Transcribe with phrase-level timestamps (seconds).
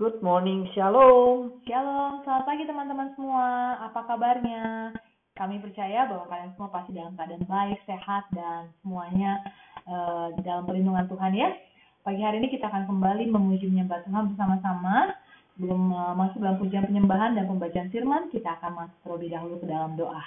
[0.00, 1.60] Good morning, Shalom.
[1.68, 3.76] Shalom, selamat pagi teman-teman semua.
[3.84, 4.96] Apa kabarnya?
[5.36, 9.44] Kami percaya bahwa kalian semua pasti dalam keadaan baik, sehat, dan semuanya
[9.84, 11.52] uh, dalam perlindungan Tuhan ya.
[12.00, 15.20] Pagi hari ini kita akan kembali memuji menyembah Tuhan bersama-sama.
[15.60, 19.68] Sebelum uh, masuk dalam pujian penyembahan dan pembacaan firman, kita akan masuk terlebih dahulu ke
[19.68, 20.24] dalam doa.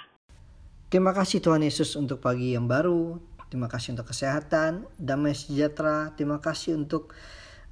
[0.86, 3.18] Terima kasih Tuhan Yesus untuk pagi yang baru.
[3.50, 6.14] Terima kasih untuk kesehatan, damai sejahtera.
[6.14, 7.10] Terima kasih untuk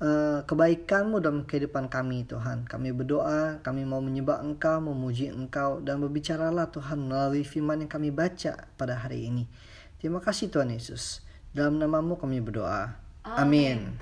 [0.03, 2.67] uh, kebaikanmu dalam kehidupan kami Tuhan.
[2.67, 8.11] Kami berdoa, kami mau menyembah Engkau, memuji Engkau, dan berbicaralah Tuhan melalui firman yang kami
[8.11, 9.47] baca pada hari ini.
[10.03, 11.23] Terima kasih Tuhan Yesus.
[11.55, 12.99] Dalam namamu kami berdoa.
[13.23, 13.95] Amin.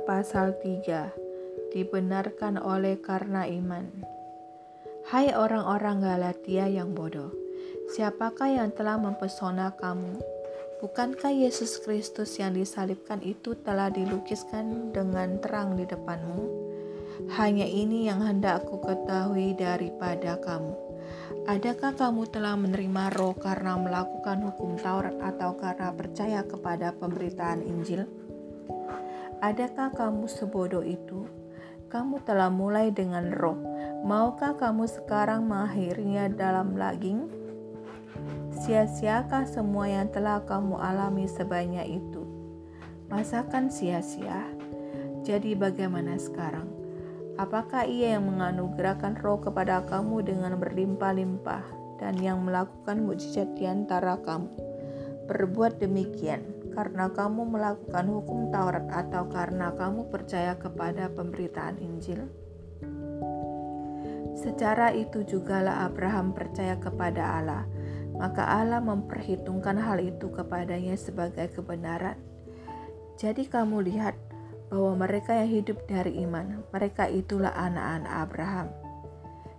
[0.00, 3.88] Pasal 3 Dibenarkan oleh karena iman
[5.12, 7.32] Hai orang-orang Galatia yang bodoh
[7.92, 10.16] Siapakah yang telah mempesona kamu?
[10.80, 16.42] Bukankah Yesus Kristus yang disalibkan itu telah dilukiskan dengan terang di depanmu?
[17.36, 20.74] Hanya ini yang hendak aku ketahui daripada kamu.
[21.46, 28.21] Adakah kamu telah menerima roh karena melakukan hukum Taurat atau karena percaya kepada pemberitaan Injil?
[29.42, 31.26] Adakah kamu sebodoh itu?
[31.90, 33.58] Kamu telah mulai dengan roh.
[34.06, 37.26] Maukah kamu sekarang mengakhirinya dalam laging?
[38.54, 42.22] Sia-siakah semua yang telah kamu alami sebanyak itu?
[43.10, 44.46] Masakan sia-sia?
[45.26, 46.70] Jadi bagaimana sekarang?
[47.34, 51.66] Apakah ia yang menganugerahkan roh kepada kamu dengan berlimpah-limpah
[51.98, 54.54] dan yang melakukan mujizat di antara kamu?
[55.26, 62.26] Berbuat demikian karena kamu melakukan hukum Taurat atau karena kamu percaya kepada pemberitaan Injil?
[64.32, 67.62] Secara itu jugalah Abraham percaya kepada Allah,
[68.16, 72.16] maka Allah memperhitungkan hal itu kepadanya sebagai kebenaran.
[73.20, 74.16] Jadi kamu lihat
[74.72, 78.68] bahwa mereka yang hidup dari iman, mereka itulah anak-anak Abraham.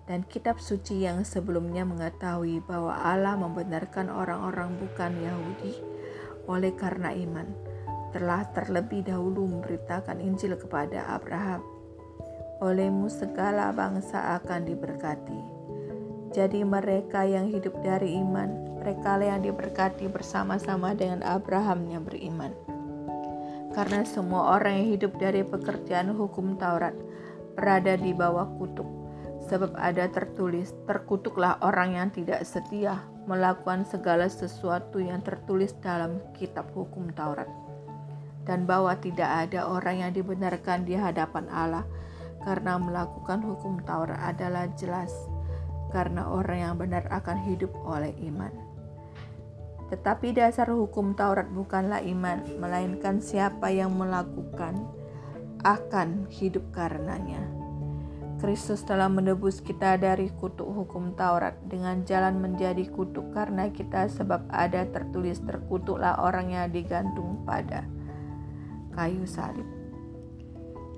[0.04, 5.94] Dan kitab suci yang sebelumnya mengetahui bahwa Allah membenarkan orang-orang bukan Yahudi
[6.48, 7.48] oleh karena iman,
[8.14, 11.66] telah terlebih dahulu memberitakan Injil kepada Abraham.
[12.62, 15.42] Olehmu segala bangsa akan diberkati.
[16.34, 22.54] Jadi mereka yang hidup dari iman, mereka yang diberkati bersama-sama dengan Abraham yang beriman.
[23.74, 26.94] Karena semua orang yang hidup dari pekerjaan hukum Taurat
[27.58, 29.03] berada di bawah kutuk.
[29.52, 36.68] Sebab ada tertulis, terkutuklah orang yang tidak setia melakukan segala sesuatu yang tertulis dalam kitab
[36.72, 37.48] hukum Taurat.
[38.44, 41.88] Dan bahwa tidak ada orang yang dibenarkan di hadapan Allah
[42.44, 45.12] karena melakukan hukum Taurat adalah jelas
[45.96, 48.52] karena orang yang benar akan hidup oleh iman.
[49.94, 54.74] Tetapi dasar hukum Taurat bukanlah iman, melainkan siapa yang melakukan
[55.64, 57.63] akan hidup karenanya.
[58.44, 64.52] Kristus telah menebus kita dari kutuk hukum Taurat dengan jalan menjadi kutuk karena kita sebab
[64.52, 67.88] ada tertulis terkutuklah orang yang digantung pada
[69.00, 69.64] kayu salib.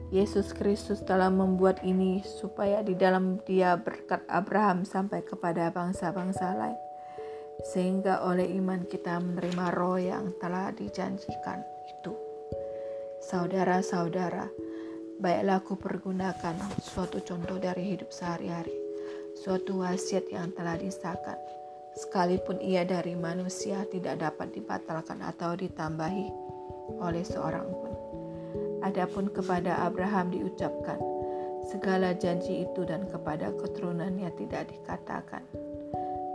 [0.09, 6.81] Yesus Kristus telah membuat ini supaya di dalam dia berkat Abraham sampai kepada bangsa-bangsa lain
[7.61, 12.13] sehingga oleh iman kita menerima roh yang telah dijanjikan itu.
[13.21, 14.49] Saudara-saudara,
[15.19, 18.75] baiklah aku pergunakan suatu contoh dari hidup sehari-hari,
[19.39, 21.39] suatu wasiat yang telah disahkan,
[21.95, 26.27] sekalipun ia dari manusia tidak dapat dibatalkan atau ditambahi
[26.99, 27.93] oleh seorang pun.
[28.83, 30.99] Adapun kepada Abraham diucapkan,
[31.65, 35.41] segala janji itu dan kepada keturunannya tidak dikatakan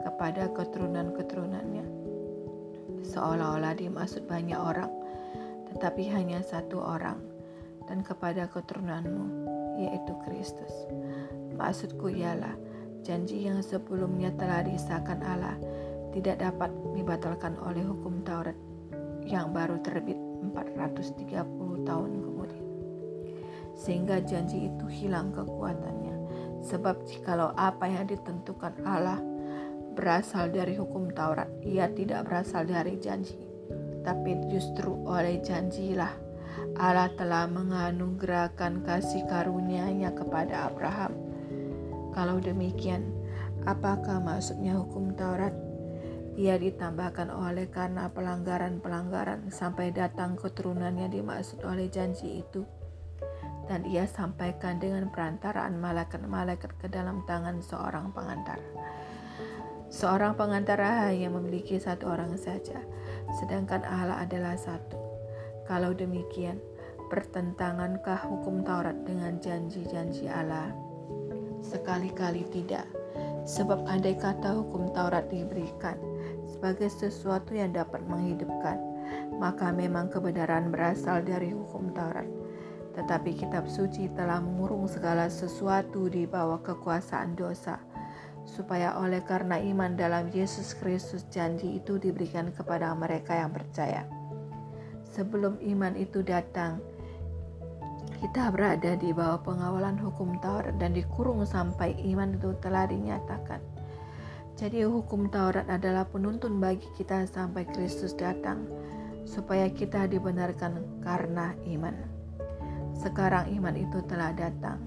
[0.02, 1.86] kepada keturunan-keturunannya.
[3.04, 4.90] Seolah-olah dimaksud banyak orang,
[5.72, 7.29] tetapi hanya satu orang,
[7.90, 9.26] dan kepada keturunanmu,
[9.82, 10.70] yaitu Kristus.
[11.58, 12.54] Maksudku ialah,
[13.02, 15.58] janji yang sebelumnya telah disahkan Allah
[16.14, 18.54] tidak dapat dibatalkan oleh hukum Taurat
[19.26, 20.19] yang baru terbit
[20.54, 22.66] 430 tahun kemudian.
[23.75, 26.14] Sehingga janji itu hilang kekuatannya.
[26.62, 29.19] Sebab jikalau apa yang ditentukan Allah
[29.98, 33.38] berasal dari hukum Taurat, ia tidak berasal dari janji.
[34.00, 36.29] Tapi justru oleh janjilah
[36.81, 41.12] Allah telah menganugerahkan kasih karunia-Nya kepada Abraham.
[42.17, 43.06] Kalau demikian,
[43.69, 45.52] apakah maksudnya hukum Taurat?
[46.41, 52.64] Ia ditambahkan oleh karena pelanggaran-pelanggaran sampai datang keturunannya dimaksud oleh janji itu.
[53.69, 58.59] Dan ia sampaikan dengan perantaraan malaikat-malaikat ke dalam tangan seorang pengantar.
[59.90, 62.78] Seorang pengantara hanya memiliki satu orang saja,
[63.42, 65.10] sedangkan Allah adalah satu.
[65.70, 66.58] Kalau demikian,
[67.14, 70.74] pertentangankah hukum Taurat dengan janji-janji Allah?
[71.62, 72.90] Sekali-kali tidak,
[73.46, 75.94] sebab andai kata hukum Taurat diberikan
[76.50, 78.82] sebagai sesuatu yang dapat menghidupkan,
[79.38, 82.26] maka memang kebenaran berasal dari hukum Taurat.
[82.98, 87.78] Tetapi kitab suci telah mengurung segala sesuatu di bawah kekuasaan dosa
[88.42, 94.19] supaya oleh karena iman dalam Yesus Kristus janji itu diberikan kepada mereka yang percaya.
[95.11, 96.79] Sebelum iman itu datang,
[98.23, 103.59] kita berada di bawah pengawalan hukum Taurat dan dikurung sampai iman itu telah dinyatakan.
[104.55, 108.71] Jadi hukum Taurat adalah penuntun bagi kita sampai Kristus datang,
[109.26, 111.97] supaya kita dibenarkan karena iman.
[112.95, 114.79] Sekarang iman itu telah datang,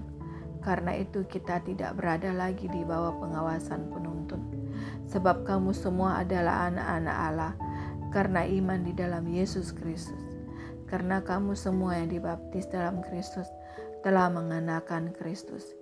[0.64, 4.40] karena itu kita tidak berada lagi di bawah pengawasan penuntun.
[5.10, 7.52] Sebab kamu semua adalah anak-anak Allah
[8.14, 10.22] karena iman di dalam Yesus Kristus.
[10.86, 13.50] Karena kamu semua yang dibaptis dalam Kristus
[14.06, 15.74] telah mengenakan Kristus.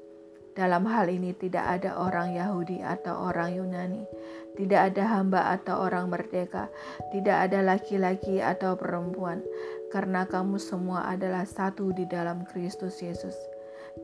[0.52, 4.04] Dalam hal ini tidak ada orang Yahudi atau orang Yunani,
[4.52, 6.68] tidak ada hamba atau orang merdeka,
[7.08, 9.40] tidak ada laki-laki atau perempuan,
[9.88, 13.32] karena kamu semua adalah satu di dalam Kristus Yesus.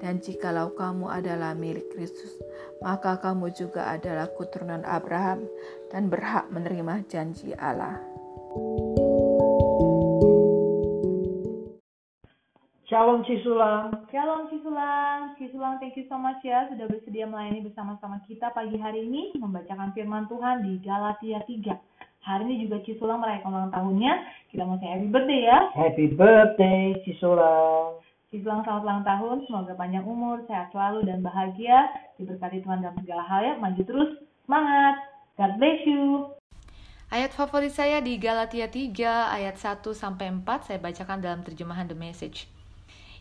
[0.01, 2.33] Dan jikalau kamu adalah milik Kristus,
[2.81, 5.45] maka kamu juga adalah keturunan Abraham
[5.93, 8.08] dan berhak menerima janji Allah.
[12.89, 14.09] Shalom Cisulang.
[14.09, 15.37] Shalom Cisulang.
[15.37, 19.93] Cisulang thank you so much ya sudah bersedia melayani bersama-sama kita pagi hari ini membacakan
[19.93, 21.77] firman Tuhan di Galatia 3.
[22.25, 24.13] Hari ini juga Cisulang merayakan ulang tahunnya.
[24.49, 25.59] Kita mau say happy birthday ya.
[25.77, 28.01] Happy birthday Cisulang.
[28.33, 29.37] Cisulang selamat ulang tahun.
[29.45, 31.93] Semoga panjang umur, sehat selalu, dan bahagia.
[32.17, 33.55] Diberkati Tuhan dalam segala hal ya.
[33.61, 34.11] Maju terus.
[34.49, 34.97] Semangat.
[35.37, 36.38] God bless you.
[37.09, 38.93] Ayat favorit saya di Galatia 3
[39.33, 42.53] ayat 1 sampai 4 saya bacakan dalam terjemahan The Message.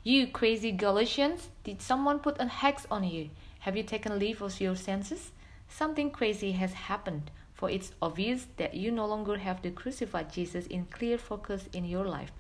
[0.03, 3.31] You crazy Galatians, did someone put a hex on you?
[3.63, 5.31] Have you taken leave of your senses?
[5.71, 10.67] Something crazy has happened, for it's obvious that you no longer have the crucified Jesus
[10.67, 12.35] in clear focus in your life.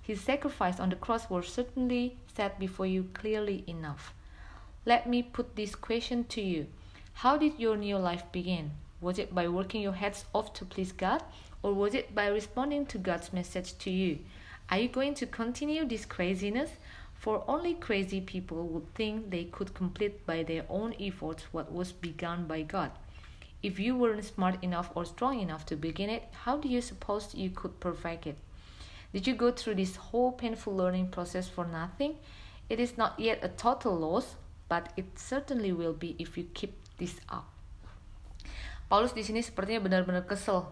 [0.00, 4.16] His sacrifice on the cross was certainly set before you clearly enough.
[4.88, 6.72] Let me put this question to you.
[7.20, 8.72] How did your new life begin?
[9.00, 11.22] Was it by working your heads off to please God?
[11.62, 14.20] Or was it by responding to God's message to you?
[14.70, 16.70] Are you going to continue this craziness?
[17.14, 21.92] For only crazy people would think they could complete by their own efforts what was
[21.92, 22.90] begun by God.
[23.62, 27.34] If you weren't smart enough or strong enough to begin it, how do you suppose
[27.34, 28.36] you could perfect it?
[29.12, 32.16] Did you go through this whole painful learning process for nothing?
[32.68, 34.36] It is not yet a total loss,
[34.68, 37.55] but it certainly will be if you keep this up.
[38.86, 40.62] Paulus di sini sepertinya benar-benar kesel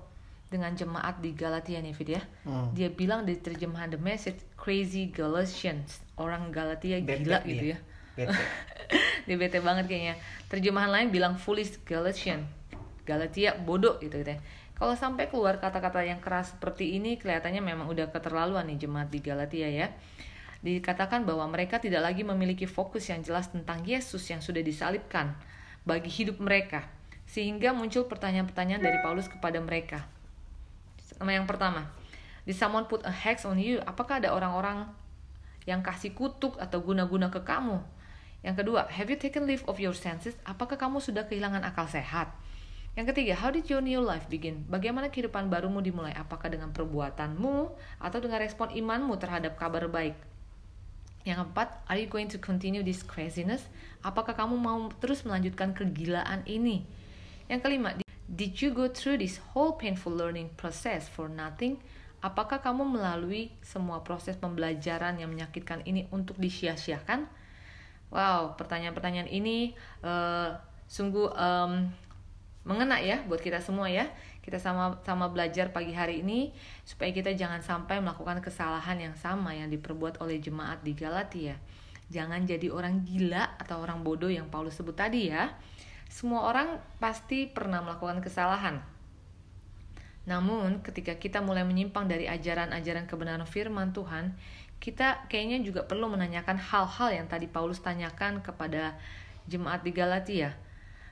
[0.47, 2.23] dengan jemaat di Galatia nih Fit ya.
[2.47, 2.71] Hmm.
[2.71, 7.51] Dia bilang di terjemahan The Message crazy Galatians, orang Galatia Bete gila dia.
[7.51, 7.79] gitu ya.
[8.15, 8.35] Bete.
[9.27, 10.15] dia bete banget kayaknya.
[10.47, 12.47] Terjemahan lain bilang foolish Galatian.
[13.03, 14.39] Galatia bodoh gitu gitu ya.
[14.75, 19.19] Kalau sampai keluar kata-kata yang keras seperti ini kelihatannya memang udah keterlaluan nih jemaat di
[19.19, 19.91] Galatia ya.
[20.63, 25.35] Dikatakan bahwa mereka tidak lagi memiliki fokus yang jelas tentang Yesus yang sudah disalibkan
[25.83, 26.94] bagi hidup mereka.
[27.35, 30.07] Sehingga muncul pertanyaan-pertanyaan dari Paulus kepada mereka.
[31.19, 31.91] Yang pertama,
[32.47, 33.83] did someone put a hex on you?
[33.83, 34.87] Apakah ada orang-orang
[35.67, 37.83] yang kasih kutuk atau guna-guna ke kamu?
[38.47, 40.39] Yang kedua, have you taken leave of your senses?
[40.47, 42.31] Apakah kamu sudah kehilangan akal sehat?
[42.95, 44.63] Yang ketiga, how did your new life begin?
[44.71, 46.15] Bagaimana kehidupan barumu dimulai?
[46.15, 47.57] Apakah dengan perbuatanmu
[47.99, 50.15] atau dengan respon imanmu terhadap kabar baik?
[51.27, 53.67] Yang keempat, are you going to continue this craziness?
[54.07, 56.87] Apakah kamu mau terus melanjutkan kegilaan ini?
[57.49, 57.91] Yang kelima,
[58.25, 61.77] did you go through this whole painful learning process for nothing?
[62.25, 67.29] Apakah kamu melalui semua proses pembelajaran yang menyakitkan ini untuk disia-siakan?
[68.09, 70.57] Wow, pertanyaan-pertanyaan ini uh,
[70.89, 71.93] sungguh um,
[72.65, 74.09] mengena ya buat kita semua ya.
[74.41, 76.53] Kita sama-sama belajar pagi hari ini
[76.89, 81.61] supaya kita jangan sampai melakukan kesalahan yang sama yang diperbuat oleh jemaat di Galatia.
[82.09, 85.53] Jangan jadi orang gila atau orang bodoh yang Paulus sebut tadi ya.
[86.09, 88.81] Semua orang pasti pernah melakukan kesalahan.
[90.25, 94.33] Namun, ketika kita mulai menyimpang dari ajaran-ajaran kebenaran firman Tuhan,
[94.81, 98.97] kita kayaknya juga perlu menanyakan hal-hal yang tadi Paulus tanyakan kepada
[99.45, 100.57] jemaat di Galatia.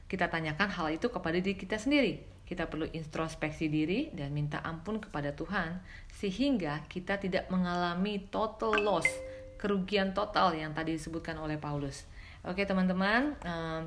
[0.08, 2.24] Kita tanyakan hal itu kepada diri kita sendiri.
[2.44, 5.80] Kita perlu introspeksi diri dan minta ampun kepada Tuhan,
[6.12, 9.08] sehingga kita tidak mengalami total loss,
[9.56, 12.04] kerugian total yang tadi disebutkan oleh Paulus.
[12.44, 13.36] Oke, teman-teman,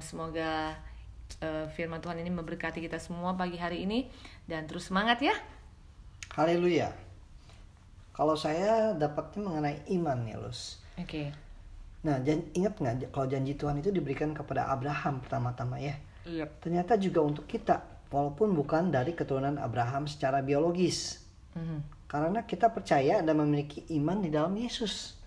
[0.02, 0.74] semoga
[1.42, 4.08] uh, firman Tuhan ini memberkati kita semua pagi hari ini
[4.46, 5.36] dan terus semangat ya.
[6.36, 6.92] Haleluya.
[8.16, 10.80] Kalau saya dapatnya mengenai iman ya, Lus.
[10.96, 11.36] Oke.
[12.08, 16.00] Nah, jan- ingat nggak kalau janji Tuhan itu diberikan kepada Abraham pertama-tama ya?
[16.24, 16.48] Iya.
[16.64, 21.24] Ternyata juga untuk kita, walaupun bukan dari keturunan Abraham secara biologis.
[21.58, 22.08] Mhm.
[22.08, 25.18] Karena kita percaya dan memiliki iman di dalam Yesus.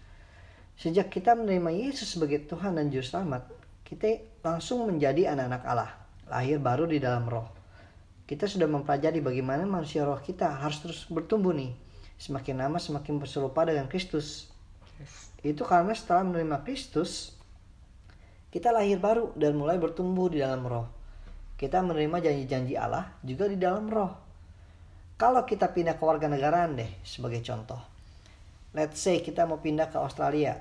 [0.79, 3.51] Sejak kita menerima Yesus sebagai Tuhan dan Juru Selamat,
[3.89, 5.91] kita langsung menjadi anak-anak Allah,
[6.29, 7.49] lahir baru di dalam roh.
[8.29, 11.73] Kita sudah mempelajari bagaimana manusia roh kita harus terus bertumbuh nih.
[12.21, 14.53] Semakin lama semakin berserupa dengan Kristus.
[15.41, 17.33] Itu karena setelah menerima Kristus,
[18.53, 20.85] kita lahir baru dan mulai bertumbuh di dalam roh.
[21.57, 24.13] Kita menerima janji-janji Allah juga di dalam roh.
[25.17, 27.81] Kalau kita pindah ke warga negaraan deh sebagai contoh.
[28.77, 30.61] Let's say kita mau pindah ke Australia.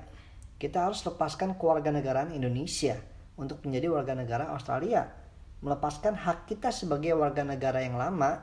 [0.56, 2.98] Kita harus lepaskan kewarganegaraan Indonesia
[3.38, 5.06] untuk menjadi warga negara Australia.
[5.62, 8.42] Melepaskan hak kita sebagai warga negara yang lama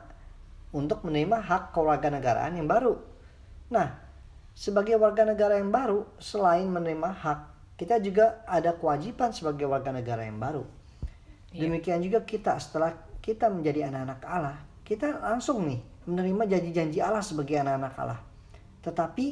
[0.72, 2.98] untuk menerima hak kewarganegaraan yang baru.
[3.72, 3.96] Nah,
[4.56, 7.40] sebagai warga negara yang baru, selain menerima hak,
[7.76, 10.64] kita juga ada kewajiban sebagai warga negara yang baru.
[11.56, 12.92] Demikian juga kita setelah
[13.24, 18.20] kita menjadi anak-anak Allah, kita langsung nih menerima janji-janji Allah sebagai anak-anak Allah.
[18.84, 19.26] Tetapi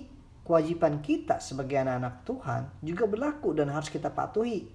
[0.44, 4.66] kewajiban kita sebagai anak-anak Tuhan juga berlaku dan harus kita patuhi.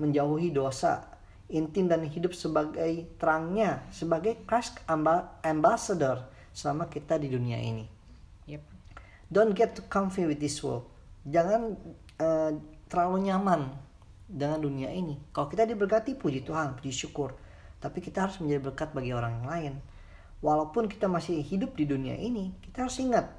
[0.00, 1.04] Menjauhi dosa,
[1.52, 7.84] intim dan hidup sebagai terangnya, sebagai Christ amba- ambassador selama kita di dunia ini.
[8.48, 8.62] Yep.
[9.32, 10.88] Don't get too comfy with this world.
[11.24, 11.76] Jangan
[12.20, 12.52] eh,
[12.88, 13.72] terlalu nyaman
[14.28, 15.20] dengan dunia ini.
[15.32, 17.36] Kalau kita diberkati, puji Tuhan, puji syukur.
[17.80, 19.74] Tapi kita harus menjadi berkat bagi orang lain.
[20.42, 23.30] Walaupun kita masih hidup di dunia ini, kita harus ingat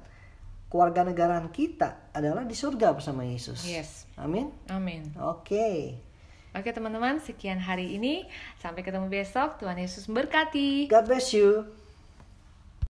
[0.72, 3.62] keluarga negaraan kita adalah di surga bersama Yesus.
[3.62, 4.10] Yes.
[4.18, 4.50] Amin.
[4.66, 5.14] Amin.
[5.22, 5.94] Oke.
[6.54, 8.30] Oke teman-teman, sekian hari ini.
[8.62, 9.58] Sampai ketemu besok.
[9.58, 10.86] Tuhan Yesus memberkati.
[10.86, 11.66] God bless you.